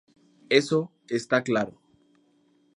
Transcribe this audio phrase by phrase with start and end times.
[0.59, 0.79] Eso
[1.19, 1.75] está claro.